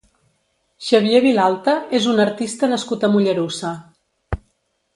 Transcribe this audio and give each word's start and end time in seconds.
Xavier 0.85 1.19
Vilalta 1.25 1.75
és 1.99 2.07
un 2.15 2.23
artista 2.25 2.71
nascut 2.73 3.05
a 3.05 3.11
Mollerussa. 3.17 3.73